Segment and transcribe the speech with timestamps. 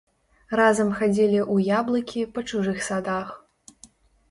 [0.59, 3.27] Разам хадзілі ў яблыкі па чужых садах.